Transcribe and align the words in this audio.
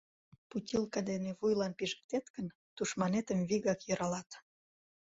Путилка 0.49 0.99
дене 1.09 1.31
вуйлан 1.39 1.73
пижыктет 1.77 2.25
гын, 2.35 2.47
тушманетым 2.75 3.39
вигак 3.49 3.79
йӧралат. 3.87 4.29